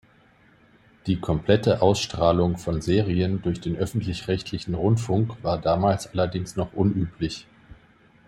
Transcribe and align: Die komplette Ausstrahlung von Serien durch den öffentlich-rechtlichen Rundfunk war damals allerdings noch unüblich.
Die 1.05 1.19
komplette 1.19 1.83
Ausstrahlung 1.83 2.57
von 2.57 2.81
Serien 2.81 3.43
durch 3.43 3.61
den 3.61 3.75
öffentlich-rechtlichen 3.75 4.73
Rundfunk 4.73 5.35
war 5.43 5.61
damals 5.61 6.07
allerdings 6.07 6.55
noch 6.55 6.73
unüblich. 6.73 7.45